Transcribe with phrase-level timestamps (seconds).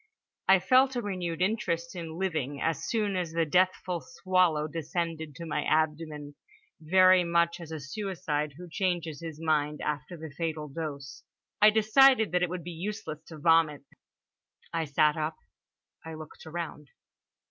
[0.47, 5.45] I felt a renewed interest in living as soon as the deathful swallow descended to
[5.45, 6.33] my abdomen,
[6.81, 11.21] very much as a suicide who changes his mind after the fatal dose.
[11.61, 13.83] I decided that it would be useless to vomit.
[14.73, 15.35] I sat up.
[16.03, 16.87] I looked around.